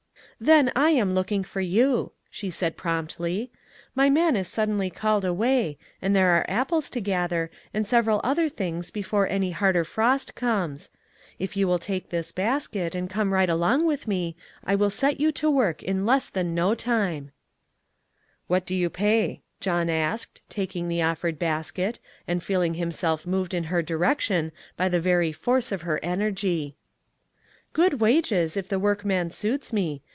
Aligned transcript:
"Then 0.51 0.71
I 0.75 0.89
am 0.89 1.13
looking 1.13 1.43
for 1.43 1.61
you," 1.61 2.13
she 2.31 2.49
said 2.49 2.75
promptly, 2.75 3.51
"my 3.93 4.09
man 4.09 4.35
is 4.35 4.47
suddenly 4.47 4.89
called 4.89 5.23
away, 5.23 5.77
and 6.01 6.15
there 6.15 6.35
are 6.35 6.47
apples 6.49 6.89
to 6.89 6.99
gather, 6.99 7.51
and 7.75 7.85
sev 7.85 8.05
eral 8.07 8.19
other 8.23 8.49
things 8.49 8.89
before 8.89 9.27
any 9.27 9.51
harder 9.51 9.83
frost 9.83 10.33
comes. 10.33 10.89
If 11.37 11.55
you 11.55 11.67
will 11.67 11.77
take 11.77 12.09
this 12.09 12.31
basket 12.31 12.95
and 12.95 13.07
come 13.07 13.31
right 13.31 13.51
along 13.51 13.85
with 13.85 14.07
me, 14.07 14.35
I 14.63 14.73
will 14.73 14.89
set 14.89 15.19
you 15.19 15.31
to 15.33 15.47
work 15.51 15.83
in 15.83 16.07
less 16.07 16.27
than 16.27 16.55
no 16.55 16.73
time." 16.73 17.29
SILKEN 18.47 18.47
COILS. 18.47 18.47
2 18.47 18.47
1/" 18.47 18.47
What 18.47 18.65
do 18.65 18.75
you 18.75 18.89
pay?" 18.89 19.41
John 19.61 19.91
asked, 19.91 20.41
talcing 20.49 20.87
the 20.89 21.03
offered 21.03 21.37
basket, 21.37 21.99
and 22.27 22.41
feeling 22.41 22.73
himself 22.73 23.27
moved 23.27 23.53
in 23.53 23.65
her 23.65 23.83
direction 23.83 24.51
by 24.75 24.89
the 24.89 24.99
very 24.99 25.31
force 25.31 25.71
of 25.71 25.83
her 25.83 25.99
energy." 26.01 26.75
Good. 27.73 27.99
wages 28.01 28.57
if 28.57 28.67
the 28.69 28.79
workman 28.79 29.29
suits 29.29 29.71
me. 29.71 30.01